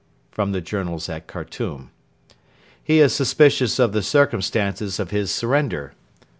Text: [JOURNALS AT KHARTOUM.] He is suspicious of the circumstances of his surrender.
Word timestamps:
[JOURNALS 0.35 1.09
AT 1.09 1.27
KHARTOUM.] 1.27 1.91
He 2.83 2.99
is 3.01 3.13
suspicious 3.13 3.77
of 3.77 3.91
the 3.91 4.01
circumstances 4.01 4.99
of 4.99 5.11
his 5.11 5.29
surrender. 5.29 5.93